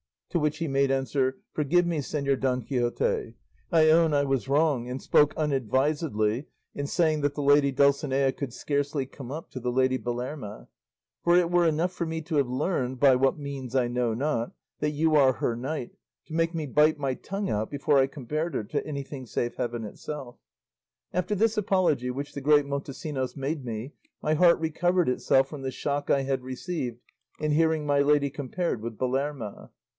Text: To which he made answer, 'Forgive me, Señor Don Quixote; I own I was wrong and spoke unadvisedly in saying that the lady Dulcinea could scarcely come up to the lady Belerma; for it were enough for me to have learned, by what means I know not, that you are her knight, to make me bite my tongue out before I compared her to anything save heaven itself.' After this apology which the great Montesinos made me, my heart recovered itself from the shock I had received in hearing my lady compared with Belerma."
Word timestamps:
To 0.29 0.39
which 0.39 0.59
he 0.59 0.67
made 0.67 0.89
answer, 0.91 1.37
'Forgive 1.51 1.85
me, 1.85 1.99
Señor 1.99 2.39
Don 2.39 2.63
Quixote; 2.63 3.35
I 3.71 3.89
own 3.89 4.13
I 4.15 4.23
was 4.23 4.47
wrong 4.47 4.89
and 4.89 4.99
spoke 4.99 5.33
unadvisedly 5.35 6.47
in 6.73 6.87
saying 6.87 7.21
that 7.21 7.35
the 7.35 7.43
lady 7.43 7.71
Dulcinea 7.71 8.31
could 8.31 8.53
scarcely 8.53 9.05
come 9.05 9.29
up 9.29 9.51
to 9.51 9.59
the 9.59 9.71
lady 9.73 9.97
Belerma; 9.99 10.69
for 11.21 11.35
it 11.35 11.51
were 11.51 11.67
enough 11.67 11.91
for 11.91 12.05
me 12.05 12.21
to 12.21 12.37
have 12.37 12.47
learned, 12.47 12.99
by 12.99 13.15
what 13.15 13.37
means 13.37 13.75
I 13.75 13.89
know 13.89 14.13
not, 14.15 14.53
that 14.79 14.91
you 14.91 15.15
are 15.15 15.33
her 15.33 15.55
knight, 15.55 15.91
to 16.27 16.33
make 16.33 16.55
me 16.55 16.65
bite 16.65 16.97
my 16.97 17.13
tongue 17.13 17.49
out 17.49 17.69
before 17.69 17.99
I 17.99 18.07
compared 18.07 18.55
her 18.55 18.63
to 18.63 18.87
anything 18.87 19.25
save 19.27 19.55
heaven 19.55 19.83
itself.' 19.83 20.37
After 21.13 21.35
this 21.35 21.57
apology 21.57 22.09
which 22.09 22.33
the 22.33 22.41
great 22.41 22.65
Montesinos 22.65 23.35
made 23.35 23.65
me, 23.65 23.93
my 24.21 24.33
heart 24.33 24.59
recovered 24.59 25.09
itself 25.09 25.49
from 25.49 25.61
the 25.61 25.71
shock 25.71 26.09
I 26.09 26.21
had 26.21 26.41
received 26.41 27.01
in 27.39 27.51
hearing 27.51 27.85
my 27.85 27.99
lady 27.99 28.29
compared 28.29 28.81
with 28.81 28.97
Belerma." 28.97 29.71